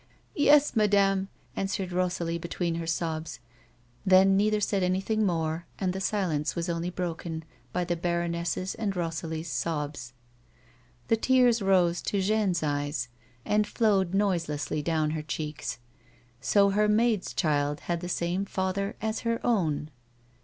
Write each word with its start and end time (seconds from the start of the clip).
"Yes, 0.33 0.75
madame," 0.75 1.27
answered 1.55 1.91
Rosalie, 1.91 2.39
between 2.39 2.73
her 2.81 2.87
sobs. 2.87 3.39
Then 4.03 4.35
neither 4.35 4.59
said 4.59 4.81
anything 4.81 5.27
more, 5.27 5.67
and 5.77 5.93
the 5.93 6.01
silence 6.01 6.55
was 6.55 6.69
only 6.69 6.89
broken 6.89 7.43
by 7.71 7.83
the 7.83 7.95
baroness's 7.95 8.73
and 8.73 8.95
Rosalie's 8.95 9.51
sobs. 9.51 10.13
The 11.07 11.17
tears 11.17 11.61
rose 11.61 12.01
to 12.01 12.19
Jeanne's 12.19 12.63
eyes, 12.63 13.09
and 13.45 13.67
flowed 13.67 14.15
noiselessly 14.15 14.81
down 14.81 15.11
her 15.11 15.21
cheeks. 15.21 15.77
So 16.39 16.71
her 16.71 16.87
maid's 16.87 17.31
child 17.31 17.81
had 17.81 18.01
the 18.01 18.09
same 18.09 18.45
father 18.45 18.95
as 19.03 19.19
her 19.19 19.39
own 19.45 19.91